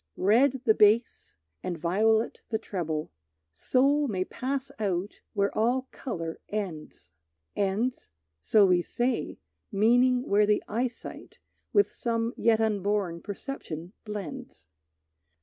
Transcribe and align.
Red 0.17 0.61
the 0.65 0.73
bass 0.73 1.37
and 1.61 1.77
violet 1.77 2.41
the 2.49 2.57
treble, 2.57 3.11
Soul 3.51 4.07
may 4.07 4.25
pass 4.25 4.71
out 4.79 5.21
where 5.33 5.55
all 5.55 5.89
color 5.91 6.39
ends. 6.49 7.11
Ends? 7.55 8.09
So 8.39 8.65
we 8.65 8.81
say, 8.81 9.37
meaning 9.71 10.23
where 10.27 10.47
the 10.47 10.63
eyesight 10.67 11.37
With 11.71 11.91
some 11.91 12.33
yet 12.35 12.59
unborn 12.59 13.21
perception 13.21 13.93
blends. 14.03 14.65